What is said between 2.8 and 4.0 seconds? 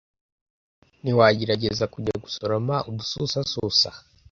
udususasusa